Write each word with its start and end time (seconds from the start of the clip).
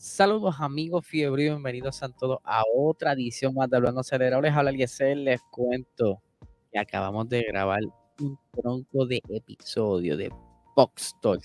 Saludos 0.00 0.54
amigos 0.60 1.04
fiebre 1.04 1.42
bienvenidos 1.42 2.04
a 2.04 2.08
todos 2.08 2.38
a 2.44 2.62
otra 2.72 3.14
edición 3.14 3.52
más 3.52 3.68
de 3.68 3.78
Hablando 3.78 4.02
Acelerables. 4.02 4.54
Habla 4.54 4.70
el 4.70 5.24
les 5.24 5.40
cuento 5.50 6.22
que 6.70 6.78
acabamos 6.78 7.28
de 7.28 7.42
grabar 7.42 7.80
un 8.20 8.38
tronco 8.52 9.06
de 9.06 9.20
episodio 9.28 10.16
de 10.16 10.32
Box 10.76 11.16
Talk 11.20 11.42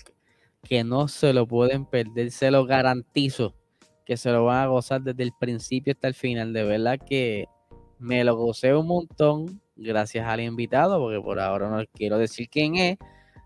que 0.62 0.84
no 0.84 1.08
se 1.08 1.32
lo 1.32 1.48
pueden 1.48 1.84
perder, 1.84 2.30
se 2.30 2.52
lo 2.52 2.64
garantizo 2.64 3.56
que 4.06 4.16
se 4.16 4.30
lo 4.30 4.44
van 4.44 4.62
a 4.62 4.66
gozar 4.68 5.02
desde 5.02 5.24
el 5.24 5.32
principio 5.32 5.92
hasta 5.92 6.06
el 6.06 6.14
final. 6.14 6.52
De 6.52 6.62
verdad 6.62 7.00
que 7.04 7.46
me 7.98 8.22
lo 8.22 8.36
gocé 8.36 8.72
un 8.72 8.86
montón 8.86 9.60
gracias 9.74 10.28
al 10.28 10.38
invitado, 10.40 11.00
porque 11.00 11.20
por 11.20 11.40
ahora 11.40 11.68
no 11.70 11.84
quiero 11.92 12.18
decir 12.18 12.48
quién 12.48 12.76
es. 12.76 12.98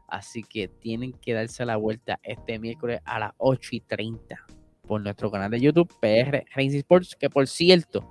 Así 0.07 0.43
que 0.43 0.69
tienen 0.69 1.15
que 1.15 1.33
darse 1.33 1.65
la 1.65 1.79
vuelta 1.79 2.21
este 2.23 2.59
miércoles 2.59 3.01
a 3.07 3.19
las 3.19 3.33
8 3.39 3.71
y 3.73 3.81
30 3.81 4.58
por 4.89 5.01
nuestro 5.03 5.31
canal 5.31 5.51
de 5.51 5.61
YouTube, 5.61 5.95
PR 6.01 6.45
Racing 6.57 6.79
Sports, 6.79 7.15
que 7.15 7.31
por 7.31 7.47
cierto, 7.47 8.11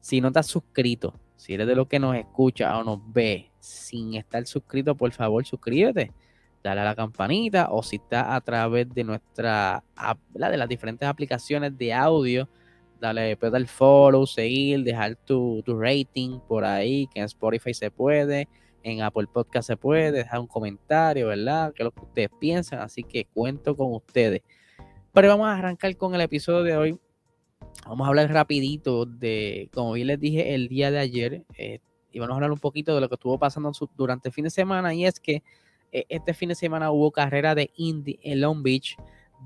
si 0.00 0.20
no 0.20 0.28
estás 0.28 0.46
suscrito, 0.46 1.20
si 1.36 1.54
eres 1.54 1.66
de 1.66 1.76
los 1.76 1.86
que 1.86 2.00
nos 2.00 2.16
escucha 2.16 2.76
o 2.78 2.82
nos 2.82 3.00
ve 3.12 3.52
sin 3.60 4.14
estar 4.14 4.44
suscrito, 4.46 4.96
por 4.96 5.12
favor 5.12 5.44
suscríbete, 5.44 6.12
dale 6.62 6.80
a 6.80 6.84
la 6.84 6.94
campanita 6.96 7.68
o 7.70 7.82
si 7.82 7.96
estás 7.96 8.24
a 8.28 8.40
través 8.40 8.92
de 8.92 9.04
nuestra, 9.04 9.84
de 10.28 10.56
las 10.56 10.68
diferentes 10.68 11.06
aplicaciones 11.06 11.76
de 11.76 11.92
audio, 11.92 12.48
dale, 12.98 13.36
puedes 13.36 13.52
dar 13.52 13.66
follow, 13.66 14.26
seguir, 14.26 14.82
dejar 14.82 15.16
tu, 15.16 15.62
tu 15.64 15.78
rating 15.78 16.40
por 16.48 16.64
ahí, 16.64 17.06
que 17.12 17.20
en 17.20 17.26
Spotify 17.26 17.74
se 17.74 17.90
puede, 17.90 18.48
en 18.82 19.02
Apple 19.02 19.26
Podcast 19.32 19.66
se 19.66 19.76
puede, 19.76 20.12
dejar 20.12 20.40
un 20.40 20.46
comentario, 20.46 21.28
¿verdad? 21.28 21.72
Que 21.74 21.84
lo 21.84 21.90
que 21.90 22.00
ustedes 22.00 22.30
piensan, 22.38 22.80
así 22.80 23.02
que 23.02 23.26
cuento 23.26 23.76
con 23.76 23.92
ustedes. 23.92 24.42
Pero 25.14 25.28
vamos 25.28 25.46
a 25.46 25.54
arrancar 25.54 25.96
con 25.96 26.12
el 26.16 26.20
episodio 26.22 26.64
de 26.64 26.76
hoy. 26.76 26.98
Vamos 27.86 28.04
a 28.04 28.08
hablar 28.08 28.32
rapidito 28.32 29.06
de, 29.06 29.70
como 29.72 29.92
bien 29.92 30.08
les 30.08 30.18
dije 30.18 30.56
el 30.56 30.66
día 30.66 30.90
de 30.90 30.98
ayer, 30.98 31.44
eh, 31.56 31.78
y 32.10 32.18
vamos 32.18 32.32
a 32.32 32.34
hablar 32.34 32.50
un 32.50 32.58
poquito 32.58 32.96
de 32.96 33.00
lo 33.00 33.08
que 33.08 33.14
estuvo 33.14 33.38
pasando 33.38 33.70
durante 33.96 34.28
el 34.28 34.34
fin 34.34 34.42
de 34.42 34.50
semana, 34.50 34.92
y 34.92 35.06
es 35.06 35.20
que 35.20 35.44
eh, 35.92 36.04
este 36.08 36.34
fin 36.34 36.48
de 36.48 36.56
semana 36.56 36.90
hubo 36.90 37.12
carrera 37.12 37.54
de 37.54 37.70
Indy 37.76 38.18
en 38.24 38.40
Long 38.40 38.64
Beach, 38.64 38.96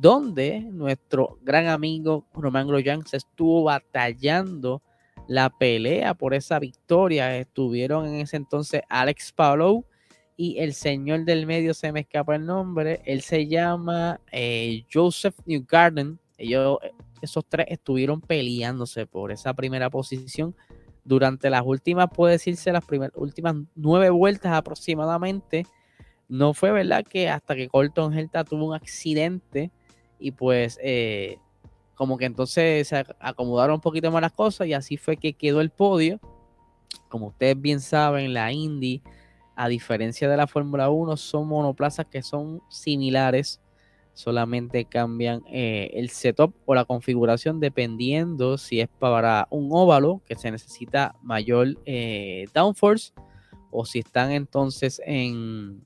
donde 0.01 0.61
nuestro 0.61 1.39
gran 1.43 1.67
amigo 1.67 2.27
Román 2.33 2.67
Grosjean 2.67 3.07
se 3.07 3.19
estuvo 3.19 3.65
batallando 3.65 4.81
la 5.27 5.51
pelea 5.51 6.15
por 6.15 6.33
esa 6.33 6.59
victoria. 6.59 7.37
Estuvieron 7.37 8.07
en 8.07 8.15
ese 8.15 8.39
entonces 8.39 8.81
Alex 8.89 9.33
Palou 9.33 9.85
y 10.41 10.61
el 10.61 10.73
señor 10.73 11.25
del 11.25 11.47
medio 11.47 11.75
se 11.75 11.91
me 11.91 12.01
escapa 12.01 12.37
el 12.37 12.47
nombre. 12.47 13.03
Él 13.05 13.23
se 13.23 13.49
llama 13.49 14.21
eh, 14.31 14.85
Joseph 14.91 15.35
Newgarden. 15.45 16.17
Ellos, 16.39 16.79
esos 17.21 17.45
tres 17.45 17.67
estuvieron 17.69 18.21
peleándose 18.21 19.05
por 19.05 19.33
esa 19.33 19.53
primera 19.53 19.91
posición 19.91 20.55
durante 21.03 21.51
las 21.51 21.63
últimas, 21.65 22.09
puede 22.15 22.35
decirse, 22.35 22.71
las 22.71 22.85
últimas 23.17 23.57
nueve 23.75 24.11
vueltas 24.11 24.53
aproximadamente. 24.53 25.67
No 26.29 26.55
fue 26.55 26.71
verdad 26.71 27.05
que 27.05 27.29
hasta 27.29 27.57
que 27.57 27.69
Colton 27.69 28.17
Herta 28.17 28.45
tuvo 28.45 28.67
un 28.67 28.75
accidente 28.75 29.73
y 30.21 30.31
pues 30.31 30.79
eh, 30.81 31.39
como 31.97 32.17
que 32.17 32.27
entonces 32.27 32.87
se 32.87 33.05
acomodaron 33.19 33.75
un 33.75 33.81
poquito 33.81 34.13
más 34.13 34.23
las 34.23 34.33
cosas 34.33 34.69
y 34.69 34.73
así 34.73 34.99
fue 34.99 35.17
que 35.17 35.33
quedó 35.33 35.61
el 35.61 35.71
podio. 35.71 36.21
Como 37.09 37.29
ustedes 37.29 37.61
bien 37.61 37.81
saben, 37.81 38.35
la 38.35 38.53
Indy 38.53 39.03
a 39.61 39.67
diferencia 39.67 40.29
de 40.29 40.37
la 40.37 40.47
Fórmula 40.47 40.89
1, 40.89 41.17
son 41.17 41.49
monoplazas 41.49 42.07
que 42.07 42.23
son 42.23 42.63
similares, 42.71 43.61
solamente 44.15 44.85
cambian 44.85 45.43
eh, 45.51 45.91
el 45.95 46.11
setup 46.11 46.55
o 46.65 46.77
la 46.77 46.85
configuración 46.85 47.59
dependiendo 47.59 48.57
si 48.57 48.81
es 48.81 48.89
para 49.01 49.49
un 49.51 49.71
óvalo 49.73 50.23
que 50.27 50.37
se 50.37 50.53
necesita 50.53 51.17
mayor 51.23 51.77
eh, 51.87 52.47
downforce 52.55 53.13
o 53.73 53.85
si 53.85 53.99
están 53.99 54.31
entonces 54.31 55.03
en, 55.05 55.83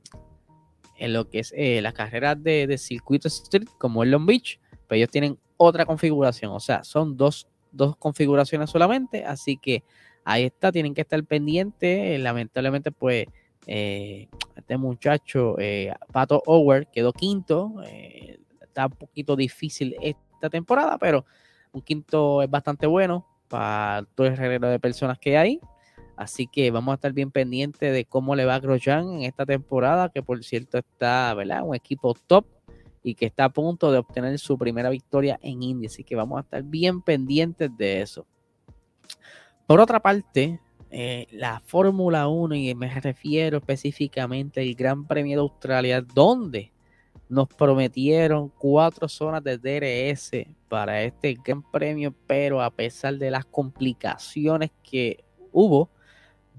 en 0.98 1.12
lo 1.14 1.30
que 1.30 1.38
es 1.38 1.54
eh, 1.56 1.80
las 1.80 1.94
carreras 1.94 2.42
de, 2.42 2.66
de, 2.66 2.76
circuito 2.76 3.28
street 3.28 3.68
como 3.78 4.02
el 4.02 4.10
Long 4.10 4.26
Beach, 4.26 4.60
pero 4.70 4.80
pues 4.86 4.98
ellos 4.98 5.10
tienen 5.10 5.38
otra 5.56 5.86
configuración, 5.86 6.52
o 6.52 6.60
sea, 6.60 6.84
son 6.84 7.16
dos, 7.16 7.48
dos 7.70 7.96
configuraciones 7.96 8.68
solamente, 8.68 9.24
así 9.24 9.56
que 9.56 9.82
ahí 10.24 10.44
está, 10.44 10.70
tienen 10.70 10.92
que 10.92 11.00
estar 11.00 11.24
pendientes, 11.24 12.20
lamentablemente 12.20 12.92
pues 12.92 13.28
eh, 13.66 14.28
este 14.56 14.76
muchacho, 14.76 15.56
eh, 15.58 15.94
Pato 16.12 16.42
Ower, 16.46 16.86
quedó 16.88 17.12
quinto. 17.12 17.74
Eh, 17.86 18.40
está 18.60 18.86
un 18.86 18.92
poquito 18.92 19.36
difícil 19.36 19.96
esta 20.00 20.50
temporada, 20.50 20.98
pero 20.98 21.24
un 21.72 21.82
quinto 21.82 22.42
es 22.42 22.50
bastante 22.50 22.86
bueno 22.86 23.26
para 23.48 24.04
todo 24.14 24.26
el 24.26 24.36
regreso 24.36 24.66
de 24.66 24.78
personas 24.78 25.18
que 25.18 25.36
hay. 25.36 25.60
Así 26.16 26.46
que 26.46 26.70
vamos 26.70 26.92
a 26.92 26.94
estar 26.96 27.12
bien 27.12 27.30
pendientes 27.30 27.92
de 27.92 28.04
cómo 28.04 28.36
le 28.36 28.44
va 28.44 28.56
a 28.56 28.60
Grosjean 28.60 29.14
en 29.14 29.22
esta 29.22 29.46
temporada, 29.46 30.10
que 30.10 30.22
por 30.22 30.42
cierto 30.44 30.78
está, 30.78 31.32
¿verdad? 31.34 31.62
Un 31.64 31.74
equipo 31.74 32.14
top 32.26 32.46
y 33.02 33.14
que 33.14 33.26
está 33.26 33.44
a 33.46 33.48
punto 33.48 33.90
de 33.90 33.98
obtener 33.98 34.38
su 34.38 34.56
primera 34.58 34.90
victoria 34.90 35.38
en 35.42 35.62
India. 35.62 35.88
Así 35.88 36.04
que 36.04 36.14
vamos 36.14 36.38
a 36.38 36.42
estar 36.42 36.62
bien 36.62 37.02
pendientes 37.02 37.70
de 37.76 38.02
eso. 38.02 38.26
Por 39.66 39.80
otra 39.80 40.00
parte, 40.00 40.60
eh, 40.94 41.26
la 41.30 41.60
Fórmula 41.60 42.28
1 42.28 42.54
y 42.54 42.74
me 42.74 43.00
refiero 43.00 43.56
específicamente 43.56 44.60
al 44.60 44.74
Gran 44.74 45.06
Premio 45.06 45.38
de 45.38 45.40
Australia, 45.40 46.02
donde 46.02 46.70
nos 47.30 47.48
prometieron 47.48 48.50
cuatro 48.58 49.08
zonas 49.08 49.42
de 49.42 49.56
DRS 49.56 50.32
para 50.68 51.02
este 51.02 51.38
Gran 51.42 51.62
Premio, 51.62 52.14
pero 52.26 52.60
a 52.60 52.70
pesar 52.70 53.16
de 53.16 53.30
las 53.30 53.46
complicaciones 53.46 54.70
que 54.82 55.24
hubo 55.50 55.88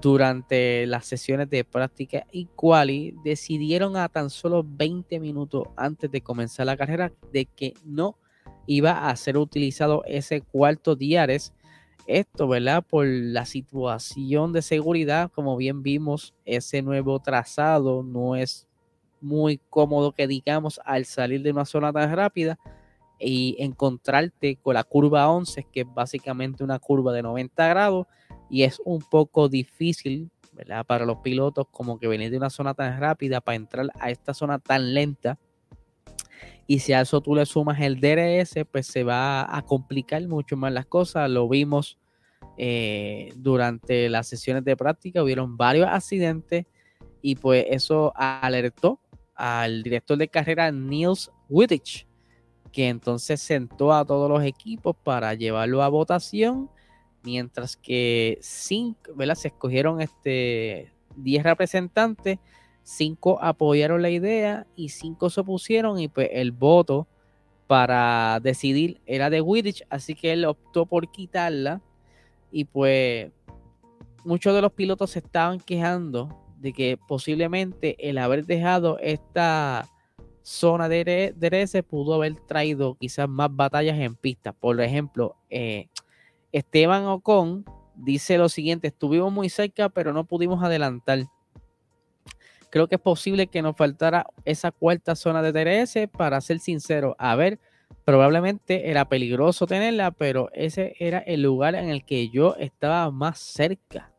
durante 0.02 0.88
las 0.88 1.06
sesiones 1.06 1.48
de 1.52 1.64
práctica 1.64 2.26
y 2.32 2.46
quali, 2.56 3.16
decidieron 3.24 3.96
a 3.98 4.10
tan 4.10 4.32
solo 4.32 4.66
20 4.68 5.20
minutos 5.20 5.68
antes 5.76 6.10
de 6.10 6.22
comenzar 6.22 6.66
la 6.66 6.76
carrera 6.76 7.14
de 7.32 7.46
que 7.46 7.76
no 7.86 8.18
iba 8.66 9.08
a 9.08 9.16
ser 9.16 9.38
utilizado 9.38 10.04
ese 10.08 10.42
cuarto 10.42 10.96
DRS 10.96 11.54
esto, 12.08 12.48
¿verdad? 12.48 12.84
Por 12.88 13.06
la 13.06 13.46
situación 13.46 14.54
de 14.54 14.62
seguridad, 14.62 15.32
como 15.32 15.58
bien 15.58 15.84
vimos, 15.84 16.34
ese 16.46 16.82
nuevo 16.82 17.20
trazado 17.20 18.04
no 18.04 18.36
es 18.36 18.68
muy 19.22 19.60
cómodo 19.70 20.12
que 20.12 20.28
digamos 20.28 20.80
al 20.86 21.06
salir 21.06 21.42
de 21.42 21.52
una 21.52 21.66
zona 21.66 21.94
tan 21.94 22.14
rápida 22.16 22.60
y 23.20 23.56
encontrarte 23.60 24.58
con 24.58 24.74
la 24.74 24.84
curva 24.84 25.30
11, 25.30 25.66
que 25.72 25.82
es 25.82 25.88
básicamente 25.94 26.64
una 26.64 26.80
curva 26.80 27.14
de 27.14 27.24
90 27.24 27.68
grados 27.68 28.08
y 28.50 28.64
es 28.64 28.82
un 28.84 29.02
poco 29.02 29.50
difícil, 29.50 30.30
¿verdad? 30.52 30.86
Para 30.86 31.06
los 31.06 31.18
pilotos 31.18 31.68
como 31.72 31.98
que 32.00 32.08
venir 32.08 32.32
de 32.32 32.38
una 32.38 32.50
zona 32.50 32.74
tan 32.74 33.00
rápida 33.00 33.42
para 33.42 33.56
entrar 33.56 33.88
a 34.00 34.12
esta 34.12 34.34
zona 34.34 34.60
tan 34.60 34.94
lenta. 34.94 35.40
Y 36.66 36.80
si 36.80 36.94
a 36.94 37.02
eso 37.02 37.22
tú 37.22 37.36
le 37.36 37.46
sumas 37.46 37.80
el 37.82 38.00
DRS, 38.00 38.66
pues 38.72 38.88
se 38.88 39.04
va 39.04 39.56
a 39.56 39.62
complicar 39.64 40.26
mucho 40.28 40.56
más 40.56 40.72
las 40.72 40.86
cosas. 40.86 41.30
Lo 41.30 41.48
vimos 41.50 41.98
eh, 42.58 43.34
durante 43.36 44.10
las 44.10 44.28
sesiones 44.28 44.64
de 44.64 44.78
práctica, 44.78 45.24
hubieron 45.24 45.58
varios 45.58 45.88
accidentes 45.88 46.66
y 47.22 47.36
pues 47.36 47.66
eso 47.70 48.14
alertó 48.16 49.00
al 49.36 49.82
director 49.82 50.18
de 50.18 50.28
carrera 50.28 50.72
Niels 50.72 51.32
Wittich, 51.50 52.08
que 52.72 52.90
entonces 52.90 53.42
sentó 53.42 53.92
a 53.94 54.06
todos 54.06 54.30
los 54.30 54.44
equipos 54.44 54.96
para 55.04 55.34
llevarlo 55.34 55.82
a 55.82 55.90
votación, 55.90 56.70
mientras 57.24 57.76
que 57.76 58.38
cinco, 58.42 59.14
¿verdad? 59.16 59.36
Se 59.36 59.48
escogieron 59.48 60.00
este 60.02 60.92
10 61.16 61.44
representantes 61.44 62.40
cinco 62.84 63.40
apoyaron 63.42 64.02
la 64.02 64.10
idea 64.10 64.68
y 64.76 64.90
cinco 64.90 65.30
se 65.30 65.42
opusieron 65.42 66.00
y 66.00 66.08
pues 66.08 66.30
el 66.32 66.52
voto 66.52 67.08
para 67.68 68.40
decidir 68.42 69.02
era 69.06 69.30
de 69.30 69.42
Wittich, 69.42 69.84
así 69.90 70.16
que 70.16 70.34
él 70.34 70.46
optó 70.46 70.86
por 70.86 71.10
quitarla 71.10 71.82
y 72.52 72.66
pues 72.66 73.32
muchos 74.26 74.54
de 74.54 74.62
los 74.62 74.74
pilotos 74.74 75.12
se 75.12 75.20
estaban 75.20 75.60
quejando 75.60 76.30
de 76.60 76.74
que 76.74 76.98
posiblemente 77.08 77.96
el 78.00 78.18
haber 78.18 78.46
dejado 78.46 79.00
esta 79.00 79.90
zona 80.44 80.90
de 80.90 81.34
DRS 81.36 81.84
pudo 81.84 82.16
haber 82.16 82.36
traído 82.36 82.96
quizás 82.96 83.28
más 83.30 83.50
batallas 83.54 83.98
en 83.98 84.16
pista. 84.16 84.52
Por 84.52 84.80
ejemplo, 84.82 85.36
eh, 85.50 85.88
Esteban 86.52 87.06
Ocon 87.06 87.66
dice 87.96 88.38
lo 88.38 88.50
siguiente, 88.50 88.88
estuvimos 88.88 89.32
muy 89.32 89.50
cerca 89.50 89.90
pero 89.90 90.14
no 90.14 90.26
pudimos 90.26 90.64
adelantar 90.64 91.26
creo 92.74 92.88
que 92.88 92.96
es 92.96 93.02
posible 93.02 93.46
que 93.46 93.62
nos 93.62 93.78
faltara 93.78 94.26
esa 94.46 94.72
cuarta 94.72 95.16
zona 95.16 95.44
de 95.44 95.52
DRS, 95.52 96.10
para 96.12 96.42
ser 96.42 96.58
sincero. 96.58 97.16
A 97.20 97.36
ver, 97.36 97.60
probablemente 98.04 98.90
era 98.90 99.06
peligroso 99.06 99.68
tenerla, 99.68 100.10
pero 100.10 100.50
ese 100.54 100.96
era 100.98 101.20
el 101.20 101.44
lugar 101.44 101.76
en 101.76 101.90
el 101.90 102.04
que 102.04 102.30
yo 102.30 102.56
estaba 102.56 103.12
más 103.12 103.38
cerca. 103.38 104.12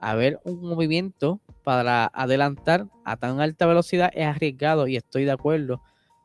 A 0.00 0.16
ver, 0.16 0.40
un 0.42 0.62
movimiento 0.62 1.40
para 1.62 2.10
adelantar 2.12 2.88
a 3.04 3.18
tan 3.18 3.38
alta 3.38 3.66
velocidad 3.66 4.10
es 4.12 4.26
arriesgado 4.26 4.88
y 4.88 4.96
estoy 4.96 5.24
de 5.24 5.30
acuerdo. 5.30 5.80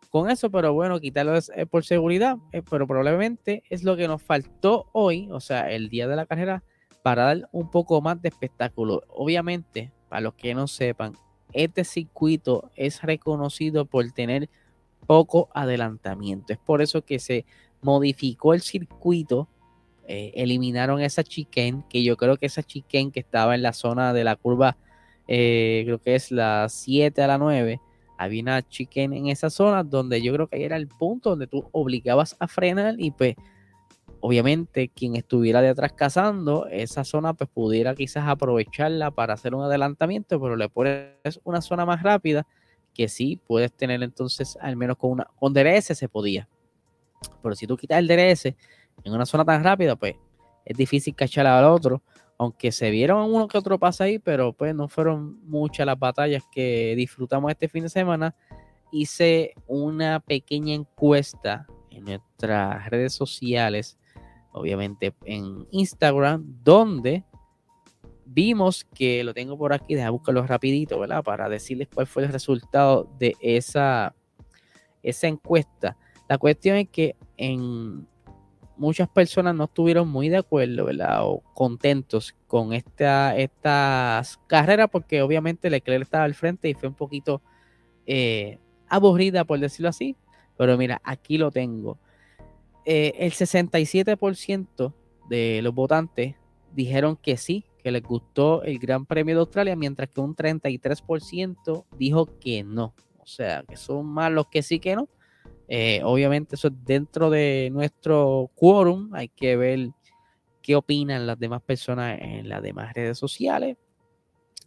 con 0.10 0.32
eso, 0.32 0.50
pero 0.50 0.74
bueno, 0.74 1.00
quitarlo 1.00 1.38
por 1.70 1.86
seguridad, 1.86 2.38
pero 2.72 2.88
probablemente 2.88 3.62
es 3.70 3.84
lo 3.84 3.96
que 3.96 4.08
nos 4.08 4.24
faltó 4.24 4.90
hoy, 4.94 5.30
o 5.30 5.40
sea, 5.40 5.70
el 5.70 5.90
día 5.90 6.08
de 6.08 6.16
la 6.16 6.26
carrera, 6.26 6.64
para 7.04 7.26
dar 7.26 7.50
un 7.52 7.70
poco 7.70 8.02
más 8.02 8.20
de 8.20 8.30
espectáculo. 8.30 9.04
Obviamente, 9.10 9.92
para 10.10 10.22
los 10.22 10.34
que 10.34 10.56
no 10.56 10.68
sepan, 10.68 11.14
este 11.54 11.84
circuito 11.84 12.72
es 12.76 13.02
reconocido 13.02 13.86
por 13.86 14.10
tener 14.12 14.50
poco 15.08 15.50
adelantamiento. 15.54 16.54
Es 16.54 16.60
por 16.60 16.82
eso 16.82 17.04
que 17.04 17.20
se 17.20 17.46
modificó 17.82 18.54
el 18.54 18.62
circuito. 18.62 19.48
Eh, 20.08 20.32
eliminaron 20.36 21.02
esa 21.02 21.24
chicane, 21.24 21.84
que 21.90 22.04
yo 22.04 22.18
creo 22.18 22.38
que 22.38 22.46
esa 22.46 22.64
chicane 22.64 23.12
que 23.12 23.20
estaba 23.20 23.56
en 23.56 23.62
la 23.62 23.74
zona 23.74 24.14
de 24.14 24.24
la 24.24 24.36
curva, 24.36 24.78
eh, 25.28 25.84
creo 25.86 26.02
que 26.02 26.16
es 26.16 26.32
la 26.32 26.68
7 26.70 27.22
a 27.22 27.28
la 27.28 27.38
9, 27.38 27.80
había 28.18 28.42
una 28.42 28.68
chicane 28.68 29.18
en 29.18 29.28
esa 29.28 29.50
zona 29.50 29.84
donde 29.84 30.22
yo 30.22 30.34
creo 30.34 30.48
que 30.48 30.58
ahí 30.58 30.64
era 30.64 30.76
el 30.76 30.88
punto 30.88 31.32
donde 31.32 31.48
tú 31.48 31.68
obligabas 31.72 32.36
a 32.40 32.48
frenar 32.48 32.96
y 33.00 33.12
pues 33.12 33.36
obviamente 34.22 34.90
quien 34.90 35.16
estuviera 35.16 35.62
detrás 35.62 35.94
cazando 35.94 36.68
esa 36.68 37.04
zona 37.04 37.34
pues 37.34 37.50
pudiera 37.50 37.96
quizás 37.96 38.28
aprovecharla 38.28 39.12
para 39.12 39.34
hacer 39.34 39.54
un 39.56 39.64
adelantamiento, 39.64 40.40
pero 40.40 40.56
le 40.56 40.70
pones 40.70 41.40
una 41.44 41.62
zona 41.62 41.86
más 41.86 42.02
rápida 42.04 42.48
que 42.94 43.08
sí 43.08 43.40
puedes 43.48 43.72
tener 43.74 44.04
entonces 44.04 44.58
al 44.62 44.76
menos 44.76 44.98
con 44.98 45.12
una 45.12 45.28
con 45.40 45.54
DRS 45.54 45.98
se 45.98 46.08
podía. 46.08 46.48
Pero 47.42 47.56
si 47.56 47.68
tú 47.68 47.78
quitas 47.78 48.00
el 48.00 48.08
DRS 48.08 48.46
en 48.46 49.14
una 49.14 49.26
zona 49.26 49.44
tan 49.44 49.64
rápida, 49.64 49.96
pues 49.96 50.16
es 50.66 50.78
difícil 50.78 51.16
cachar 51.16 51.48
al 51.48 51.66
otro. 51.66 52.02
Aunque 52.38 52.72
se 52.72 52.90
vieron 52.90 53.32
uno 53.32 53.48
que 53.48 53.58
otro 53.58 53.78
pasa 53.78 54.06
ahí, 54.06 54.18
pero 54.18 54.54
pues 54.54 54.74
no 54.74 54.88
fueron 54.88 55.40
muchas 55.48 55.86
las 55.86 56.00
batallas 56.00 56.44
que 56.52 56.96
disfrutamos 56.96 57.52
este 57.52 57.68
fin 57.68 57.84
de 57.84 57.90
semana. 57.90 58.36
Hice 58.92 59.54
una 59.68 60.20
pequeña 60.20 60.74
encuesta 60.74 61.68
en 61.92 62.06
nuestras 62.06 62.90
redes 62.90 63.14
sociales 63.14 64.00
obviamente 64.52 65.14
en 65.26 65.68
Instagram, 65.72 66.44
donde 66.64 67.24
vimos 68.26 68.86
que 68.94 69.24
lo 69.24 69.34
tengo 69.34 69.58
por 69.58 69.74
aquí, 69.74 69.96
deja 69.96 70.10
buscarlo 70.10 70.46
rapidito, 70.46 71.00
¿verdad? 71.00 71.24
Para 71.24 71.50
decirles 71.50 71.90
cuál 71.94 72.08
fue 72.08 72.24
el 72.24 72.32
resultado 72.32 73.10
de 73.20 73.36
esa, 73.42 74.16
esa 75.04 75.28
encuesta. 75.28 75.98
La 76.30 76.38
cuestión 76.38 76.78
es 76.78 76.90
que 76.90 77.16
en 77.36 78.08
muchas 78.78 79.10
personas 79.10 79.54
no 79.54 79.66
estuvieron 79.66 80.08
muy 80.08 80.30
de 80.30 80.38
acuerdo. 80.38 80.88
O 81.24 81.44
contentos 81.54 82.36
con 82.48 82.74
esta, 82.74 83.36
estas 83.38 84.40
carreras, 84.48 84.90
porque 84.92 85.22
obviamente 85.22 85.70
Leclerc 85.70 86.04
estaba 86.04 86.24
al 86.24 86.34
frente 86.34 86.70
y 86.70 86.74
fue 86.74 86.90
un 86.90 86.96
poquito 86.96 87.42
eh, 88.06 88.60
aburrida, 88.88 89.44
por 89.46 89.60
decirlo 89.60 89.90
así. 89.90 90.16
Pero 90.58 90.78
mira, 90.78 91.02
aquí 91.04 91.38
lo 91.38 91.52
tengo. 91.52 92.00
Eh, 92.94 93.26
el 93.26 93.32
67% 93.32 94.94
de 95.30 95.62
los 95.62 95.74
votantes 95.74 96.36
dijeron 96.74 97.16
que 97.16 97.38
sí, 97.38 97.64
que 97.82 97.90
les 97.90 98.04
gustó 98.04 98.64
el 98.64 98.80
Gran 98.80 99.06
Premio 99.06 99.34
de 99.34 99.40
Australia, 99.40 99.78
mientras 99.78 100.10
que 100.10 100.20
un 100.20 100.36
33% 100.36 101.86
dijo 101.98 102.26
que 102.38 102.66
no. 102.66 102.94
O 103.18 103.26
sea, 103.26 103.64
que 103.66 103.78
son 103.78 104.08
más 104.08 104.30
los 104.30 104.48
que 104.48 104.62
sí 104.62 104.82
que 104.82 104.98
no. 104.98 105.08
Eh, 105.70 106.02
obviamente 106.04 106.56
eso 106.56 106.68
es 106.68 106.74
dentro 106.84 107.30
de 107.30 107.70
nuestro 107.72 108.52
quórum. 108.56 109.16
Hay 109.16 109.30
que 109.30 109.56
ver 109.56 109.92
qué 110.62 110.76
opinan 110.76 111.26
las 111.26 111.40
demás 111.40 111.62
personas 111.62 112.20
en 112.20 112.50
las 112.50 112.62
demás 112.62 112.94
redes 112.94 113.18
sociales 113.18 113.78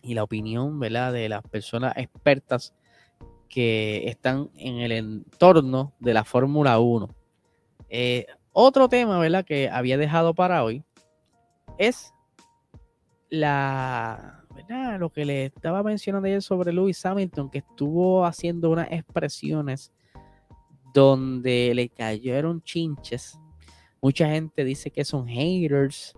y 0.01 0.15
la 0.15 0.23
opinión 0.23 0.81
¿verdad? 0.81 1.13
de 1.13 1.29
las 1.29 1.43
personas 1.43 1.93
expertas 1.99 2.73
que 3.51 4.09
están 4.09 4.49
en 4.57 4.77
el 4.77 4.93
entorno 4.93 5.93
de 6.01 6.15
la 6.15 6.25
Fórmula 6.25 6.79
1. 6.79 7.24
Eh, 7.89 8.27
otro 8.53 8.89
tema, 8.89 9.19
¿verdad? 9.19 9.45
Que 9.45 9.69
había 9.69 9.99
dejado 9.99 10.35
para 10.35 10.65
hoy 10.65 10.85
es 11.79 12.13
la. 13.31 14.41
Lo 14.99 15.11
que 15.11 15.25
le 15.25 15.47
estaba 15.47 15.83
mencionando 15.83 16.27
ayer 16.27 16.41
sobre 16.41 16.73
Lewis 16.73 17.05
Hamilton, 17.05 17.51
que 17.51 17.59
estuvo 17.59 18.25
haciendo 18.25 18.71
unas 18.71 18.91
expresiones 18.93 19.93
donde 20.95 21.73
le 21.75 21.89
cayeron 21.89 22.63
chinches. 22.63 23.39
Mucha 24.01 24.29
gente 24.29 24.65
dice 24.65 24.91
que 24.91 25.05
son 25.05 25.27
haters, 25.27 26.15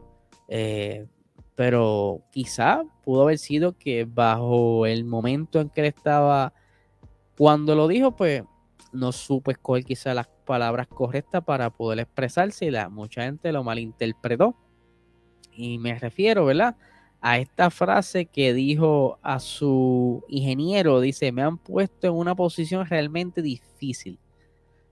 eh, 0.48 1.06
pero 1.54 2.22
quizá 2.30 2.84
pudo 3.02 3.22
haber 3.22 3.38
sido 3.38 3.72
que 3.72 4.04
bajo 4.04 4.84
el 4.84 5.04
momento 5.06 5.60
en 5.60 5.70
que 5.70 5.80
él 5.80 5.86
estaba, 5.86 6.52
cuando 7.38 7.74
lo 7.74 7.88
dijo, 7.88 8.14
pues 8.14 8.42
no 8.92 9.12
supo 9.12 9.50
escoger 9.50 9.84
quizá 9.84 10.12
las 10.12 10.28
palabras 10.46 10.86
correctas 10.86 11.44
para 11.44 11.68
poder 11.70 11.98
expresarse 11.98 12.66
y 12.66 12.70
la, 12.70 12.88
mucha 12.88 13.24
gente 13.24 13.52
lo 13.52 13.62
malinterpretó. 13.62 14.56
Y 15.52 15.78
me 15.78 15.98
refiero, 15.98 16.46
¿verdad? 16.46 16.76
A 17.20 17.38
esta 17.38 17.70
frase 17.70 18.26
que 18.26 18.54
dijo 18.54 19.18
a 19.22 19.40
su 19.40 20.24
ingeniero, 20.28 21.00
dice, 21.00 21.32
me 21.32 21.42
han 21.42 21.58
puesto 21.58 22.06
en 22.06 22.14
una 22.14 22.34
posición 22.34 22.86
realmente 22.86 23.42
difícil. 23.42 24.18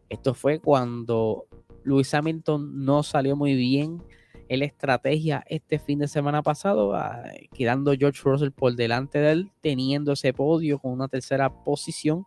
Esto 0.09 0.35
fue 0.35 0.59
cuando 0.59 1.47
Luis 1.85 2.13
Hamilton 2.13 2.85
no 2.85 3.03
salió 3.03 3.37
muy 3.37 3.55
bien 3.55 4.03
en 4.49 4.59
la 4.59 4.65
estrategia 4.67 5.45
este 5.49 5.79
fin 5.79 5.99
de 5.99 6.09
semana 6.09 6.43
pasado, 6.43 6.95
ah, 6.95 7.23
quedando 7.55 7.95
George 7.95 8.21
Russell 8.25 8.51
por 8.51 8.75
delante 8.75 9.19
de 9.19 9.33
él, 9.33 9.53
teniendo 9.61 10.13
ese 10.13 10.33
podio 10.33 10.79
con 10.79 10.93
una 10.93 11.09
tercera 11.09 11.51
posición. 11.65 12.27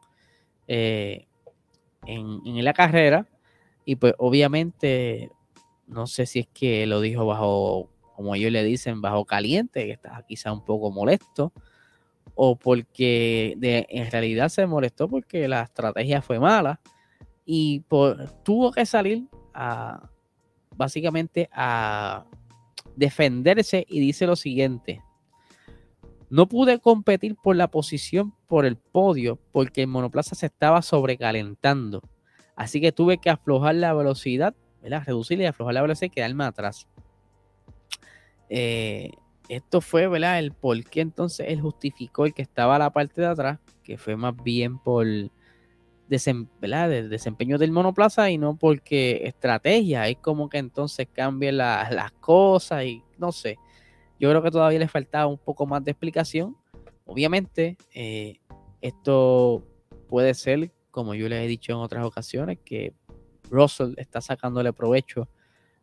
Eh, 0.68 1.26
en, 2.05 2.63
la 2.63 2.73
carrera. 2.73 3.27
Y 3.85 3.95
pues 3.95 4.13
obviamente, 4.17 5.31
no 5.88 6.07
sé 6.07 6.25
si 6.25 6.39
es 6.39 6.48
que 6.48 6.86
lo 6.86 7.01
dijo 7.01 7.25
bajo, 7.25 7.89
como 8.15 8.36
ellos 8.36 8.51
le 8.51 8.63
dicen, 8.63 9.01
bajo 9.01 9.25
caliente, 9.25 9.86
que 9.86 9.93
está 9.93 10.24
quizá 10.27 10.51
un 10.51 10.63
poco 10.63 10.91
molesto, 10.91 11.53
o 12.36 12.55
porque 12.55 13.55
de, 13.57 13.88
en 13.89 14.12
realidad 14.12 14.50
se 14.50 14.65
molestó 14.67 15.07
porque 15.07 15.48
la 15.48 15.63
estrategia 15.63 16.22
fue 16.22 16.39
mala 16.39 16.79
y 17.45 17.83
tuvo 18.43 18.72
que 18.72 18.86
salir 18.86 19.24
a 19.53 20.10
básicamente 20.75 21.50
a 21.51 22.25
defenderse 22.95 23.86
y 23.89 24.00
dice 24.00 24.27
lo 24.27 24.36
siguiente. 24.36 25.01
No 26.29 26.48
pude 26.48 26.79
competir 26.79 27.36
por 27.36 27.55
la 27.55 27.69
posición 27.69 28.34
por 28.48 28.65
el 28.65 28.75
podio 28.75 29.39
porque 29.51 29.81
el 29.81 29.88
monoplaza 29.88 30.36
se 30.36 30.48
estaba 30.48 30.81
sobrecalentando. 30.81 32.01
Así 32.55 32.81
que 32.81 32.91
tuve 32.91 33.19
que 33.19 33.29
aflojar 33.29 33.75
la 33.75 33.93
velocidad, 33.93 34.55
¿verdad? 34.81 35.03
reducirle 35.05 35.46
y 35.46 35.48
aflojar 35.48 35.75
la 35.75 35.81
velocidad 35.81 36.07
y 36.07 36.15
quedarme 36.15 36.43
atrás. 36.43 36.88
Eh, 38.50 39.12
esto 39.50 39.81
fue. 39.81 40.03
El 40.05 40.51
por 40.51 40.84
qué 40.84 41.01
entonces 41.01 41.48
él 41.50 41.62
justificó 41.62 42.25
el 42.25 42.34
que 42.34 42.41
estaba 42.41 42.75
a 42.75 42.79
la 42.79 42.89
parte 42.91 43.22
de 43.22 43.27
atrás, 43.27 43.60
que 43.84 43.98
fue 43.98 44.15
más 44.15 44.36
bien 44.43 44.79
por 44.79 45.05
desempeño 46.07 47.57
del 47.57 47.72
monoplaza 47.72 48.29
y 48.29 48.38
no 48.38 48.57
porque 48.57 49.22
estrategia. 49.25 50.07
Es 50.07 50.17
como 50.17 50.50
que 50.50 50.57
entonces 50.57 51.07
cambien 51.12 51.57
las 51.57 52.12
cosas 52.19 52.84
y 52.86 53.03
no 53.17 53.31
sé. 53.31 53.57
Yo 54.19 54.29
creo 54.29 54.41
que 54.41 54.51
todavía 54.51 54.79
le 54.79 54.88
faltaba 54.88 55.27
un 55.27 55.38
poco 55.38 55.65
más 55.65 55.83
de 55.83 55.91
explicación. 55.91 56.55
Obviamente, 57.05 57.77
eh, 57.93 58.39
esto 58.81 59.63
puede 60.07 60.33
ser, 60.33 60.71
como 60.91 61.13
yo 61.13 61.29
les 61.29 61.43
he 61.43 61.47
dicho 61.47 61.71
en 61.71 61.79
otras 61.79 62.05
ocasiones, 62.05 62.59
que 62.63 62.93
Russell 63.50 63.93
está 63.97 64.21
sacándole 64.21 64.74
provecho 64.74 65.29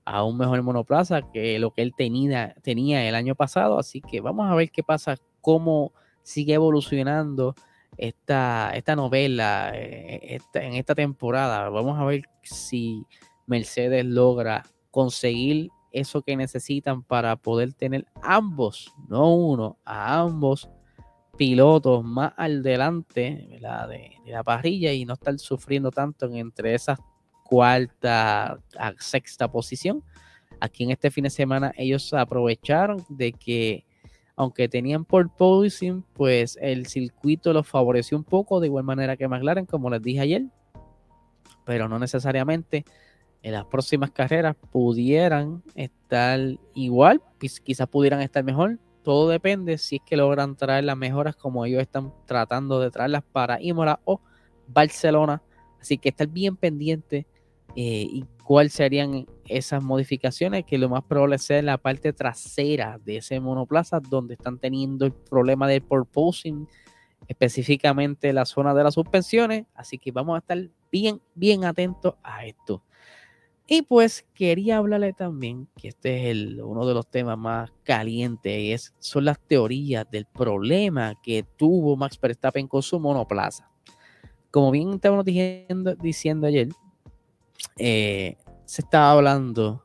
a 0.04 0.22
un 0.24 0.36
mejor 0.36 0.62
monoplaza 0.62 1.22
que 1.32 1.58
lo 1.58 1.72
que 1.72 1.82
él 1.82 1.94
tenía, 1.96 2.54
el 2.62 3.14
año 3.14 3.34
pasado. 3.34 3.78
Así 3.78 4.00
que 4.00 4.20
vamos 4.20 4.50
a 4.50 4.54
ver 4.54 4.70
qué 4.70 4.82
pasa, 4.82 5.16
cómo 5.40 5.92
sigue 6.22 6.54
evolucionando 6.54 7.54
esta, 7.96 8.72
esta 8.74 8.96
novela 8.96 9.72
eh, 9.74 10.38
en 10.54 10.74
esta 10.74 10.94
temporada. 10.94 11.68
Vamos 11.70 11.98
a 11.98 12.04
ver 12.04 12.24
si 12.42 13.06
Mercedes 13.46 14.04
logra 14.04 14.64
conseguir 14.90 15.70
eso 15.94 16.22
que 16.22 16.36
necesitan 16.36 17.02
para 17.02 17.36
poder 17.36 17.72
tener 17.72 18.06
ambos, 18.22 18.92
no 19.08 19.34
uno, 19.34 19.78
a 19.84 20.20
ambos 20.20 20.68
pilotos 21.36 22.04
más 22.04 22.32
al 22.36 22.62
delante 22.62 23.48
de, 23.48 23.60
la 24.26 24.42
parrilla 24.42 24.92
y 24.92 25.04
no 25.04 25.14
estar 25.14 25.38
sufriendo 25.38 25.90
tanto 25.90 26.26
entre 26.26 26.74
esa 26.74 26.98
cuarta 27.44 28.58
a 28.78 28.92
sexta 28.98 29.50
posición. 29.50 30.02
Aquí 30.60 30.84
en 30.84 30.90
este 30.90 31.10
fin 31.10 31.24
de 31.24 31.30
semana 31.30 31.72
ellos 31.76 32.12
aprovecharon 32.12 33.04
de 33.08 33.32
que 33.32 33.84
aunque 34.36 34.68
tenían 34.68 35.04
por 35.04 35.32
position, 35.32 36.04
pues 36.12 36.58
el 36.60 36.86
circuito 36.86 37.52
los 37.52 37.68
favoreció 37.68 38.18
un 38.18 38.24
poco, 38.24 38.58
de 38.58 38.66
igual 38.66 38.82
manera 38.82 39.16
que 39.16 39.28
McLaren, 39.28 39.64
como 39.64 39.90
les 39.90 40.02
dije 40.02 40.20
ayer, 40.20 40.42
pero 41.64 41.88
no 41.88 42.00
necesariamente 42.00 42.84
en 43.44 43.52
las 43.52 43.66
próximas 43.66 44.10
carreras 44.10 44.56
pudieran 44.72 45.62
estar 45.74 46.40
igual, 46.74 47.20
quizás 47.38 47.86
pudieran 47.88 48.22
estar 48.22 48.42
mejor. 48.42 48.78
Todo 49.02 49.28
depende 49.28 49.76
si 49.76 49.96
es 49.96 50.02
que 50.06 50.16
logran 50.16 50.56
traer 50.56 50.84
las 50.84 50.96
mejoras 50.96 51.36
como 51.36 51.66
ellos 51.66 51.82
están 51.82 52.10
tratando 52.24 52.80
de 52.80 52.90
traerlas 52.90 53.22
para 53.22 53.60
Imola 53.60 54.00
o 54.06 54.18
Barcelona. 54.66 55.42
Así 55.78 55.98
que 55.98 56.08
estar 56.08 56.26
bien 56.26 56.56
pendiente 56.56 57.26
eh, 57.76 58.06
y 58.10 58.24
cuáles 58.44 58.72
serían 58.72 59.26
esas 59.46 59.82
modificaciones 59.82 60.64
que 60.64 60.78
lo 60.78 60.88
más 60.88 61.04
probable 61.04 61.36
sea 61.36 61.58
en 61.58 61.66
la 61.66 61.76
parte 61.76 62.14
trasera 62.14 62.98
de 63.04 63.18
ese 63.18 63.40
monoplaza 63.40 64.00
donde 64.00 64.34
están 64.34 64.58
teniendo 64.58 65.04
el 65.04 65.12
problema 65.12 65.68
de 65.68 65.82
porposing 65.82 66.66
específicamente 67.28 68.32
la 68.32 68.44
zona 68.44 68.74
de 68.74 68.84
las 68.84 68.94
suspensiones 68.94 69.64
así 69.74 69.98
que 69.98 70.12
vamos 70.12 70.36
a 70.36 70.38
estar 70.40 70.58
bien 70.92 71.22
bien 71.34 71.64
atentos 71.64 72.14
a 72.22 72.44
esto 72.44 72.82
y 73.66 73.82
pues 73.82 74.26
quería 74.34 74.78
hablarle 74.78 75.12
también 75.12 75.68
que 75.76 75.88
este 75.88 76.30
es 76.30 76.36
uno 76.62 76.86
de 76.86 76.94
los 76.94 77.06
temas 77.06 77.38
más 77.38 77.72
calientes 77.82 78.52
es, 78.52 78.94
son 78.98 79.24
las 79.24 79.38
teorías 79.38 80.06
del 80.10 80.26
problema 80.26 81.14
que 81.22 81.44
tuvo 81.56 81.96
Max 81.96 82.18
Verstappen 82.20 82.68
con 82.68 82.82
su 82.82 83.00
monoplaza 83.00 83.70
como 84.54 84.70
bien 84.70 84.92
estábamos 84.92 85.24
diciendo, 85.24 85.96
diciendo 85.96 86.46
ayer 86.46 86.68
eh, 87.76 88.36
se 88.64 88.82
estaba 88.82 89.10
hablando 89.10 89.84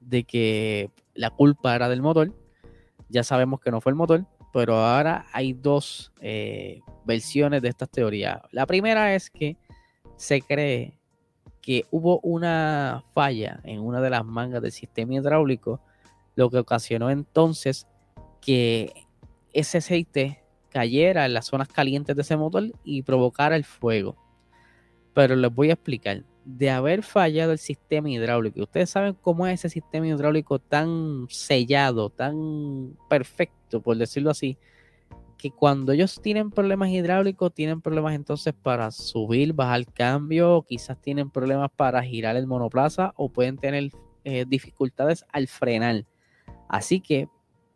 de 0.00 0.24
que 0.24 0.90
la 1.14 1.30
culpa 1.30 1.74
era 1.74 1.88
del 1.88 2.02
motor. 2.02 2.32
Ya 3.08 3.24
sabemos 3.24 3.60
que 3.60 3.70
no 3.70 3.80
fue 3.80 3.90
el 3.90 3.96
motor, 3.96 4.26
pero 4.52 4.76
ahora 4.76 5.26
hay 5.32 5.54
dos 5.54 6.12
eh, 6.20 6.80
versiones 7.04 7.62
de 7.62 7.68
estas 7.68 7.90
teorías. 7.90 8.40
La 8.50 8.66
primera 8.66 9.14
es 9.14 9.30
que 9.30 9.56
se 10.16 10.42
cree 10.42 10.98
que 11.62 11.86
hubo 11.90 12.20
una 12.20 13.04
falla 13.14 13.60
en 13.64 13.80
una 13.80 14.00
de 14.00 14.10
las 14.10 14.24
mangas 14.24 14.60
del 14.60 14.72
sistema 14.72 15.14
hidráulico, 15.14 15.80
lo 16.34 16.50
que 16.50 16.58
ocasionó 16.58 17.08
entonces 17.08 17.86
que 18.40 18.92
ese 19.52 19.78
aceite 19.78 20.42
cayera 20.70 21.24
en 21.24 21.34
las 21.34 21.46
zonas 21.46 21.68
calientes 21.68 22.16
de 22.16 22.22
ese 22.22 22.36
motor 22.36 22.64
y 22.82 23.02
provocara 23.02 23.56
el 23.56 23.64
fuego. 23.64 24.16
Pero 25.14 25.36
les 25.36 25.54
voy 25.54 25.70
a 25.70 25.74
explicar 25.74 26.24
de 26.44 26.70
haber 26.70 27.02
fallado 27.02 27.52
el 27.52 27.58
sistema 27.58 28.10
hidráulico. 28.10 28.62
Ustedes 28.62 28.90
saben 28.90 29.14
cómo 29.20 29.46
es 29.46 29.60
ese 29.60 29.68
sistema 29.68 30.08
hidráulico 30.08 30.58
tan 30.58 31.26
sellado, 31.28 32.10
tan 32.10 32.96
perfecto, 33.08 33.80
por 33.80 33.96
decirlo 33.96 34.30
así, 34.30 34.58
que 35.42 35.50
cuando 35.50 35.90
ellos 35.90 36.20
tienen 36.22 36.52
problemas 36.52 36.90
hidráulicos, 36.90 37.52
tienen 37.52 37.80
problemas 37.80 38.14
entonces 38.14 38.54
para 38.54 38.92
subir, 38.92 39.52
bajar 39.52 39.84
cambio, 39.92 40.64
quizás 40.68 41.02
tienen 41.02 41.30
problemas 41.30 41.68
para 41.74 42.00
girar 42.00 42.36
el 42.36 42.46
monoplaza 42.46 43.12
o 43.16 43.28
pueden 43.28 43.58
tener 43.58 43.90
eh, 44.22 44.44
dificultades 44.46 45.24
al 45.32 45.48
frenar. 45.48 46.06
Así 46.68 47.00
que 47.00 47.28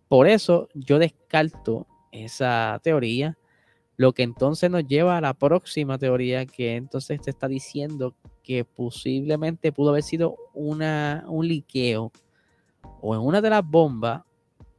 por 0.06 0.28
eso 0.28 0.68
yo 0.74 1.00
descarto 1.00 1.88
esa 2.12 2.80
teoría 2.84 3.36
lo 3.96 4.12
que 4.12 4.22
entonces 4.22 4.70
nos 4.70 4.86
lleva 4.86 5.16
a 5.16 5.20
la 5.20 5.34
próxima 5.34 5.98
teoría 5.98 6.46
que 6.46 6.76
entonces 6.76 7.20
te 7.20 7.30
está 7.30 7.48
diciendo 7.48 8.14
que 8.44 8.64
posiblemente 8.64 9.72
pudo 9.72 9.90
haber 9.90 10.04
sido 10.04 10.36
una, 10.54 11.24
un 11.26 11.48
liqueo 11.48 12.12
o 13.00 13.16
en 13.16 13.22
una 13.22 13.40
de 13.40 13.50
las 13.50 13.66
bombas 13.66 14.22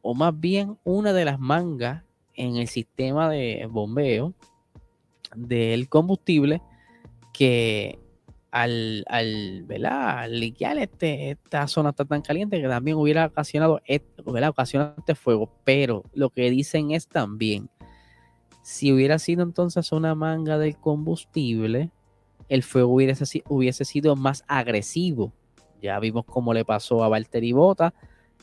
o 0.01 0.13
más 0.13 0.39
bien 0.39 0.77
una 0.86 1.12
de 1.12 1.25
las 1.25 1.38
mangas 1.38 2.07
en 2.38 2.56
el 2.56 2.67
sistema 2.67 3.29
de 3.29 3.67
bombeo 3.70 4.34
del 5.36 5.89
combustible 5.89 6.62
que 7.34 8.00
al, 8.51 9.03
al, 9.08 9.67
al 9.86 10.39
liquear 10.39 10.77
este, 10.77 11.32
esta 11.32 11.67
zona 11.67 11.89
está 11.89 12.06
tan 12.06 12.22
caliente 12.22 12.62
que 12.62 12.67
también 12.67 12.98
hubiera 12.98 13.25
ocasionado, 13.25 13.82
ocasionado 14.50 14.96
este 14.98 15.15
fuego. 15.15 15.51
Pero 15.65 16.03
lo 16.13 16.29
que 16.29 16.50
dicen 16.50 16.91
es 16.91 17.08
también 17.08 17.70
si 18.67 18.91
hubiera 18.91 19.17
sido 19.17 19.44
entonces 19.44 19.94
una 19.94 20.13
manga 20.13 20.58
del 20.58 20.75
combustible, 20.75 21.89
el 22.50 22.63
fuego 22.63 22.96
hubiese, 22.96 23.44
hubiese 23.48 23.86
sido 23.86 24.17
más 24.17 24.44
agresivo. 24.46 25.32
Ya 25.82 25.98
vimos 26.00 26.25
cómo 26.25 26.53
le 26.53 26.65
pasó 26.65 27.01
a 27.01 27.08
Valtteri 27.08 27.53
Bota 27.53 27.94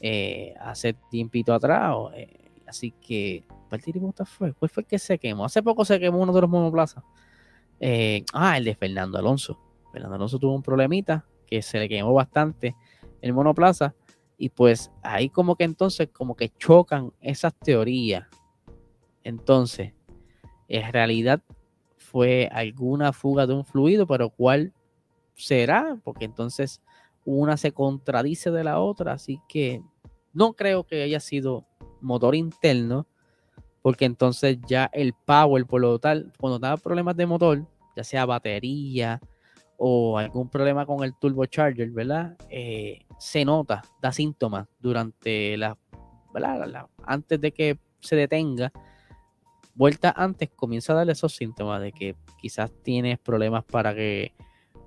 eh, 0.01 0.55
hace 0.61 0.95
tiempito 1.11 1.53
atrás. 1.53 1.95
Eh, 2.15 2.39
así 2.67 2.93
que, 2.93 3.45
Bota 4.01 4.25
fue. 4.25 4.53
¿Cuál 4.53 4.71
fue 4.71 4.83
el 4.83 4.87
que 4.87 4.99
se 4.99 5.19
quemó? 5.19 5.45
Hace 5.45 5.63
poco 5.63 5.85
se 5.85 5.99
quemó 5.99 6.19
uno 6.19 6.33
de 6.33 6.41
los 6.41 6.51
monoplazas. 6.51 7.05
Eh, 7.81 8.25
ah, 8.33 8.57
el 8.57 8.65
de 8.65 8.75
Fernando 8.75 9.19
Alonso. 9.19 9.59
Fernando 9.93 10.17
Alonso 10.17 10.39
tuvo 10.39 10.55
un 10.55 10.63
problemita 10.63 11.27
que 11.47 11.63
se 11.63 11.79
le 11.79 11.89
quemó 11.89 12.13
bastante 12.13 12.77
el 13.21 13.33
monoplaza. 13.33 13.95
Y 14.37 14.49
pues 14.49 14.91
ahí 15.03 15.29
como 15.29 15.57
que 15.57 15.65
entonces 15.65 16.09
como 16.13 16.37
que 16.37 16.51
chocan 16.59 17.13
esas 17.21 17.55
teorías. 17.55 18.27
Entonces, 19.23 19.93
en 20.69 20.93
realidad 20.93 21.43
fue 21.97 22.49
alguna 22.53 23.13
fuga 23.13 23.47
de 23.47 23.55
un 23.55 23.65
fluido, 23.65 24.07
pero 24.07 24.31
¿cuál 24.31 24.73
será? 25.35 25.99
Porque 26.05 26.25
entonces 26.25 26.81
una 27.25 27.57
se 27.57 27.73
contradice 27.73 28.51
de 28.51 28.65
la 28.65 28.81
otra, 28.81 29.13
así 29.13 29.41
que 29.49 29.83
no 30.33 30.53
creo 30.53 30.85
que 30.85 31.03
haya 31.03 31.21
sido 31.21 31.67
motor 32.01 32.35
interno, 32.35 33.07
porque 33.85 34.07
entonces 34.07 34.57
ya 34.67 34.89
el 34.95 35.13
power, 35.13 35.67
por 35.67 35.83
lo 35.83 35.99
tal, 35.99 36.33
cuando 36.41 36.59
da 36.59 36.79
problemas 36.79 37.19
de 37.19 37.27
motor, 37.27 37.67
ya 37.95 38.03
sea 38.03 38.25
batería 38.25 39.21
o 39.77 40.17
algún 40.17 40.49
problema 40.49 40.87
con 40.87 41.05
el 41.05 41.15
turbocharger, 41.15 41.91
¿verdad? 41.91 42.35
Eh, 42.49 43.05
se 43.19 43.45
nota, 43.45 43.83
da 44.01 44.11
síntomas 44.11 44.69
durante 44.81 45.59
la, 45.59 45.77
¿verdad? 46.33 46.87
antes 47.03 47.39
de 47.39 47.53
que 47.53 47.79
se 48.01 48.17
detenga 48.17 48.73
vuelta 49.75 50.15
antes 50.17 50.49
comienza 50.57 50.95
a 50.95 50.97
darle 50.97 51.13
esos 51.13 51.37
síntomas 51.37 51.83
de 51.83 51.93
que 51.93 52.17
quizás 52.41 52.73
tienes 52.83 53.19
problemas 53.19 53.65
para 53.65 53.95
que 53.95 54.33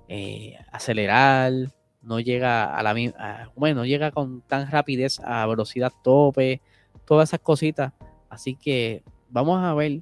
eh, 0.08 0.58
acelerar, 0.72 1.52
no 2.02 2.18
llega 2.18 2.76
a 2.76 2.82
la 2.82 2.94
misma, 2.94 3.52
bueno, 3.54 3.82
no 3.82 3.86
llega 3.86 4.10
con 4.10 4.42
tan 4.42 4.68
rapidez 4.68 5.20
a 5.20 5.46
velocidad 5.46 5.92
tope, 6.02 6.60
todas 7.04 7.28
esas 7.28 7.40
cositas. 7.40 7.92
Así 8.28 8.54
que 8.54 9.02
vamos 9.30 9.62
a 9.62 9.74
ver 9.74 10.00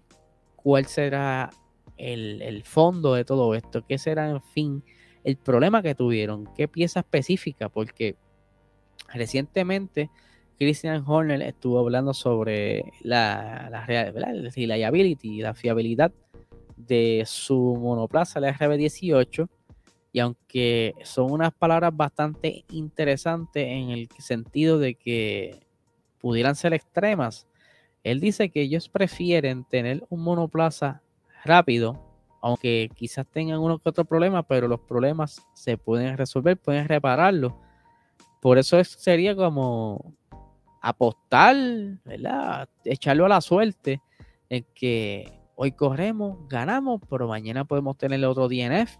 cuál 0.56 0.86
será 0.86 1.50
el, 1.96 2.42
el 2.42 2.64
fondo 2.64 3.14
de 3.14 3.24
todo 3.24 3.54
esto, 3.54 3.84
qué 3.86 3.98
será 3.98 4.30
en 4.30 4.42
fin 4.42 4.82
el 5.24 5.36
problema 5.36 5.82
que 5.82 5.94
tuvieron, 5.94 6.48
qué 6.54 6.68
pieza 6.68 7.00
específica, 7.00 7.68
porque 7.68 8.16
recientemente 9.12 10.08
Christian 10.58 11.04
Horner 11.06 11.42
estuvo 11.42 11.78
hablando 11.78 12.14
sobre 12.14 12.92
la, 13.02 13.68
la, 13.70 13.84
reliability, 13.84 15.40
la 15.40 15.54
fiabilidad 15.54 16.12
de 16.76 17.24
su 17.26 17.76
monoplaza, 17.76 18.40
la 18.40 18.54
RB18. 18.54 19.48
Y 20.12 20.20
aunque 20.20 20.94
son 21.02 21.30
unas 21.30 21.52
palabras 21.52 21.94
bastante 21.94 22.64
interesantes 22.70 23.66
en 23.66 23.90
el 23.90 24.08
sentido 24.18 24.78
de 24.78 24.94
que 24.94 25.60
pudieran 26.18 26.54
ser 26.54 26.72
extremas, 26.72 27.46
él 28.06 28.20
dice 28.20 28.50
que 28.50 28.62
ellos 28.62 28.88
prefieren 28.88 29.64
tener 29.64 30.06
un 30.10 30.22
monoplaza 30.22 31.02
rápido, 31.44 32.00
aunque 32.40 32.88
quizás 32.94 33.26
tengan 33.26 33.58
uno 33.58 33.80
que 33.80 33.88
otro 33.88 34.04
problema, 34.04 34.44
pero 34.44 34.68
los 34.68 34.78
problemas 34.78 35.44
se 35.54 35.76
pueden 35.76 36.16
resolver, 36.16 36.56
pueden 36.56 36.86
repararlos. 36.86 37.52
Por 38.40 38.58
eso 38.58 38.82
sería 38.84 39.34
como 39.34 40.14
apostar, 40.80 41.56
¿verdad? 42.04 42.68
Echarlo 42.84 43.26
a 43.26 43.28
la 43.28 43.40
suerte 43.40 44.00
en 44.50 44.64
que 44.72 45.40
hoy 45.56 45.72
corremos, 45.72 46.48
ganamos, 46.48 47.00
pero 47.10 47.26
mañana 47.26 47.64
podemos 47.64 47.98
tener 47.98 48.24
otro 48.24 48.48
DNF. 48.48 48.98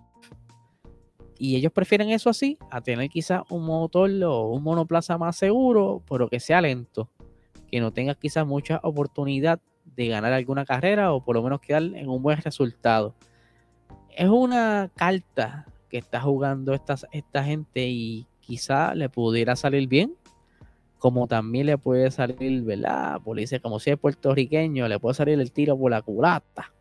Y 1.38 1.54
ellos 1.54 1.70
prefieren 1.70 2.10
eso 2.10 2.28
así 2.28 2.58
a 2.72 2.80
tener 2.80 3.08
quizás 3.08 3.42
un 3.50 3.66
motor 3.66 4.10
o 4.24 4.48
un 4.48 4.64
monoplaza 4.64 5.16
más 5.16 5.36
seguro, 5.36 6.02
pero 6.08 6.28
que 6.28 6.40
sea 6.40 6.60
lento, 6.60 7.08
que 7.70 7.80
no 7.80 7.92
tenga 7.92 8.14
quizás 8.14 8.46
mucha 8.46 8.80
oportunidad 8.82 9.60
de 9.84 10.08
ganar 10.08 10.32
alguna 10.32 10.64
carrera 10.64 11.12
o 11.12 11.24
por 11.24 11.36
lo 11.36 11.42
menos 11.42 11.60
quedar 11.60 11.82
en 11.82 12.08
un 12.08 12.22
buen 12.22 12.38
resultado. 12.38 13.14
Es 14.16 14.28
una 14.28 14.90
carta 14.94 15.66
que 15.88 15.98
está 15.98 16.20
jugando 16.20 16.74
esta, 16.74 16.96
esta 17.12 17.44
gente 17.44 17.86
y 17.88 18.26
quizá 18.40 18.94
le 18.94 19.08
pudiera 19.08 19.56
salir 19.56 19.88
bien 19.88 20.14
como 20.98 21.26
también 21.26 21.66
le 21.66 21.78
puede 21.78 22.10
salir, 22.10 22.62
¿verdad? 22.62 23.20
Policía, 23.22 23.60
como 23.60 23.78
si 23.78 23.90
es 23.90 23.98
puertorriqueño, 23.98 24.88
le 24.88 24.98
puede 24.98 25.14
salir 25.14 25.38
el 25.38 25.52
tiro 25.52 25.78
por 25.78 25.90
la 25.90 26.02
culata 26.02 26.72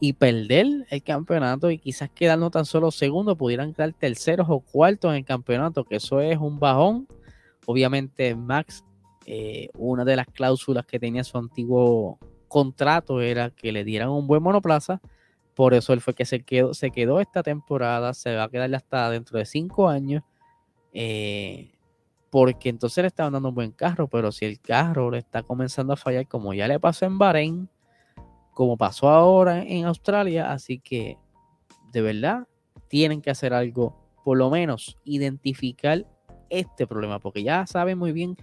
y 0.00 0.14
perder 0.14 0.86
el 0.88 1.02
campeonato 1.02 1.70
y 1.70 1.78
quizás 1.78 2.10
quedar 2.10 2.38
no 2.38 2.50
tan 2.50 2.64
solo 2.64 2.90
segundo, 2.90 3.36
pudieran 3.36 3.74
quedar 3.74 3.92
terceros 3.92 4.46
o 4.48 4.60
cuartos 4.60 5.10
en 5.10 5.18
el 5.18 5.24
campeonato, 5.24 5.84
que 5.84 5.96
eso 5.96 6.20
es 6.20 6.38
un 6.38 6.58
bajón. 6.58 7.06
Obviamente 7.66 8.34
Max, 8.34 8.82
eh, 9.32 9.68
una 9.74 10.04
de 10.04 10.16
las 10.16 10.26
cláusulas 10.26 10.84
que 10.86 10.98
tenía 10.98 11.22
su 11.22 11.38
antiguo 11.38 12.18
contrato 12.48 13.20
era 13.20 13.50
que 13.50 13.70
le 13.70 13.84
dieran 13.84 14.08
un 14.08 14.26
buen 14.26 14.42
monoplaza, 14.42 15.00
por 15.54 15.72
eso 15.72 15.92
él 15.92 16.00
fue 16.00 16.14
que 16.14 16.24
se 16.24 16.42
quedó, 16.42 16.74
se 16.74 16.90
quedó 16.90 17.20
esta 17.20 17.44
temporada, 17.44 18.12
se 18.12 18.34
va 18.34 18.42
a 18.42 18.48
quedar 18.48 18.74
hasta 18.74 19.08
dentro 19.08 19.38
de 19.38 19.44
cinco 19.44 19.88
años. 19.88 20.24
Eh, 20.92 21.70
porque 22.28 22.70
entonces 22.70 23.02
le 23.02 23.06
estaban 23.06 23.32
dando 23.32 23.50
un 23.50 23.54
buen 23.54 23.70
carro, 23.70 24.08
pero 24.08 24.32
si 24.32 24.46
el 24.46 24.58
carro 24.58 25.12
le 25.12 25.18
está 25.18 25.44
comenzando 25.44 25.92
a 25.92 25.96
fallar, 25.96 26.26
como 26.26 26.52
ya 26.52 26.66
le 26.66 26.80
pasó 26.80 27.06
en 27.06 27.16
Bahrein, 27.16 27.68
como 28.52 28.76
pasó 28.76 29.10
ahora 29.10 29.62
en 29.62 29.84
Australia, 29.84 30.50
así 30.50 30.80
que 30.80 31.18
de 31.92 32.02
verdad 32.02 32.48
tienen 32.88 33.22
que 33.22 33.30
hacer 33.30 33.54
algo, 33.54 33.96
por 34.24 34.36
lo 34.36 34.50
menos 34.50 34.98
identificar 35.04 36.04
este 36.48 36.88
problema, 36.88 37.20
porque 37.20 37.44
ya 37.44 37.64
saben 37.68 37.96
muy 37.96 38.10
bien 38.10 38.36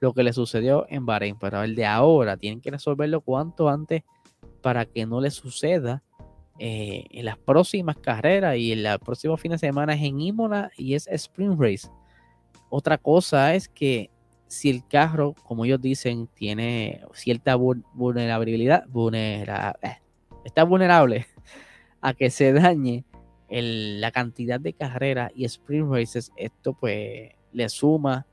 lo 0.00 0.12
que 0.12 0.22
le 0.22 0.32
sucedió 0.32 0.86
en 0.88 1.06
Bahrein, 1.06 1.36
pero 1.38 1.62
el 1.62 1.74
de 1.74 1.86
ahora 1.86 2.36
tienen 2.36 2.60
que 2.60 2.70
resolverlo 2.70 3.20
cuanto 3.20 3.68
antes 3.68 4.02
para 4.62 4.84
que 4.86 5.06
no 5.06 5.20
le 5.20 5.30
suceda 5.30 6.02
eh, 6.58 7.04
en 7.10 7.24
las 7.24 7.38
próximas 7.38 7.96
carreras 7.96 8.56
y 8.56 8.72
en 8.72 8.84
el 8.84 8.98
próximo 8.98 9.36
fin 9.36 9.52
de 9.52 9.58
semana 9.58 9.94
es 9.94 10.02
en 10.02 10.20
Imola 10.20 10.70
y 10.76 10.94
es 10.94 11.06
Spring 11.08 11.56
Race. 11.58 11.88
Otra 12.70 12.98
cosa 12.98 13.54
es 13.54 13.68
que 13.68 14.10
si 14.48 14.70
el 14.70 14.86
carro, 14.86 15.34
como 15.44 15.64
ellos 15.64 15.80
dicen, 15.80 16.28
tiene 16.34 17.02
cierta 17.12 17.54
vulnerabilidad, 17.54 18.84
eh, 19.12 19.98
está 20.44 20.64
vulnerable 20.64 21.26
a 22.00 22.14
que 22.14 22.30
se 22.30 22.52
dañe 22.52 23.04
la 23.50 24.10
cantidad 24.10 24.60
de 24.60 24.72
carreras 24.72 25.32
y 25.34 25.44
sprint 25.44 25.90
races, 25.90 26.32
esto 26.36 26.74
pues 26.74 27.30
le 27.52 27.68
suma 27.68 28.26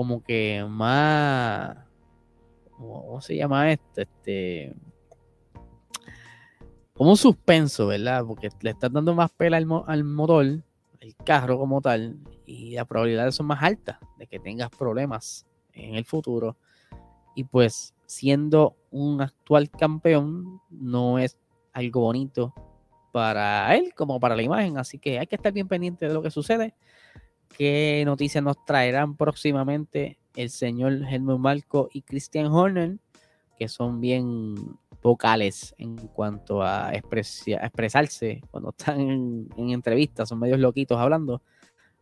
como 0.00 0.24
que 0.24 0.64
más, 0.66 1.76
¿cómo 2.70 3.20
se 3.20 3.36
llama 3.36 3.70
esto? 3.70 4.00
Este, 4.00 4.74
como 6.94 7.10
un 7.10 7.18
suspenso, 7.18 7.88
¿verdad? 7.88 8.24
Porque 8.26 8.48
le 8.62 8.70
estás 8.70 8.90
dando 8.90 9.14
más 9.14 9.30
pela 9.30 9.58
al, 9.58 9.66
al 9.86 10.04
motor, 10.04 10.46
el 11.00 11.16
carro 11.22 11.58
como 11.58 11.82
tal, 11.82 12.16
y 12.46 12.76
las 12.76 12.86
probabilidades 12.86 13.34
son 13.34 13.44
más 13.44 13.62
altas 13.62 13.98
de 14.16 14.26
que 14.26 14.38
tengas 14.38 14.70
problemas 14.70 15.46
en 15.74 15.96
el 15.96 16.06
futuro. 16.06 16.56
Y 17.34 17.44
pues 17.44 17.94
siendo 18.06 18.78
un 18.90 19.20
actual 19.20 19.68
campeón 19.68 20.62
no 20.70 21.18
es 21.18 21.36
algo 21.74 22.00
bonito 22.00 22.54
para 23.12 23.76
él 23.76 23.92
como 23.94 24.18
para 24.18 24.34
la 24.34 24.40
imagen. 24.40 24.78
Así 24.78 24.98
que 24.98 25.18
hay 25.18 25.26
que 25.26 25.36
estar 25.36 25.52
bien 25.52 25.68
pendiente 25.68 26.08
de 26.08 26.14
lo 26.14 26.22
que 26.22 26.30
sucede. 26.30 26.74
¿Qué 27.56 28.02
noticias 28.06 28.42
nos 28.42 28.64
traerán 28.64 29.16
próximamente 29.16 30.18
el 30.34 30.50
señor 30.50 31.02
Helmut 31.08 31.38
Marco 31.38 31.88
y 31.92 32.02
Christian 32.02 32.46
Horner? 32.46 32.98
Que 33.58 33.68
son 33.68 34.00
bien 34.00 34.54
vocales 35.02 35.74
en 35.78 35.96
cuanto 35.96 36.62
a, 36.62 36.92
expresarse 36.92 38.42
cuando 38.50 38.70
están 38.70 39.00
en, 39.00 39.48
en 39.56 39.70
entrevistas, 39.70 40.28
son 40.28 40.38
medios 40.38 40.58
loquitos 40.58 40.98
hablando. 40.98 41.42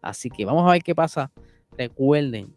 Así 0.01 0.31
que 0.31 0.45
vamos 0.45 0.69
a 0.69 0.73
ver 0.73 0.83
qué 0.83 0.95
pasa. 0.95 1.33
Recuerden 1.77 2.57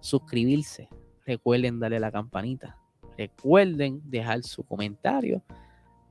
suscribirse, 0.00 0.88
recuerden 1.26 1.78
darle 1.78 1.96
a 1.96 2.00
la 2.00 2.12
campanita, 2.12 2.76
recuerden 3.16 4.00
dejar 4.04 4.42
su 4.42 4.62
comentario 4.62 5.42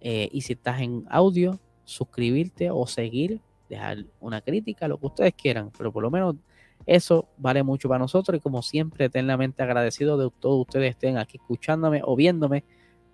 eh, 0.02 0.30
y 0.32 0.42
si 0.42 0.54
estás 0.54 0.82
en 0.82 1.06
audio, 1.10 1.60
suscribirte 1.84 2.70
o 2.72 2.86
seguir, 2.88 3.42
dejar 3.70 4.06
una 4.20 4.42
crítica, 4.42 4.88
lo 4.88 5.00
que 5.00 5.06
ustedes 5.08 5.34
quieran, 5.34 5.72
pero 5.78 5.92
por 5.94 6.04
lo 6.04 6.12
menos 6.12 6.36
eso 6.86 7.30
vale 7.38 7.64
mucho 7.64 7.88
para 7.88 8.00
nosotros 8.00 8.38
y 8.38 8.42
como 8.42 8.62
siempre 8.62 9.06
eternamente 9.06 9.64
agradecido 9.64 10.18
de 10.18 10.30
todos 10.40 10.62
ustedes 10.62 10.92
estén 10.92 11.18
aquí 11.18 11.38
escuchándome 11.38 12.02
o 12.04 12.16
viéndome, 12.16 12.64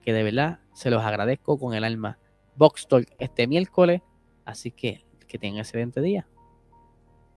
que 0.01 0.13
de 0.13 0.23
verdad 0.23 0.59
se 0.73 0.89
los 0.89 1.03
agradezco 1.03 1.59
con 1.59 1.73
el 1.73 1.83
alma. 1.83 2.17
Box 2.55 2.87
Talk 2.87 3.07
este 3.19 3.47
miércoles, 3.47 4.01
así 4.45 4.71
que 4.71 5.03
que 5.27 5.39
tengan 5.39 5.59
excelente 5.59 6.01
día. 6.01 6.27